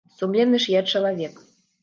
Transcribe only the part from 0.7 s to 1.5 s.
я чалавек.